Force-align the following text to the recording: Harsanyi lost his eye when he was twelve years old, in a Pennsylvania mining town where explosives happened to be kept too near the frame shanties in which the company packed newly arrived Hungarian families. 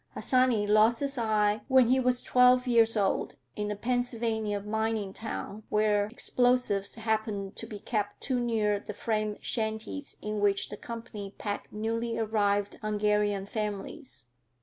Harsanyi 0.15 0.65
lost 0.65 0.99
his 1.01 1.15
eye 1.19 1.61
when 1.67 1.85
he 1.89 1.99
was 1.99 2.23
twelve 2.23 2.65
years 2.65 2.97
old, 2.97 3.35
in 3.55 3.69
a 3.69 3.75
Pennsylvania 3.75 4.59
mining 4.59 5.13
town 5.13 5.61
where 5.69 6.07
explosives 6.07 6.95
happened 6.95 7.55
to 7.57 7.67
be 7.67 7.77
kept 7.77 8.19
too 8.19 8.39
near 8.39 8.79
the 8.79 8.95
frame 8.95 9.37
shanties 9.41 10.17
in 10.19 10.39
which 10.39 10.69
the 10.69 10.77
company 10.77 11.35
packed 11.37 11.71
newly 11.71 12.17
arrived 12.17 12.79
Hungarian 12.81 13.45
families. 13.45 14.25